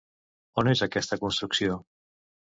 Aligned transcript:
On 0.61 0.69
és 0.71 0.81
aquesta 0.85 1.19
construcció? 1.25 1.77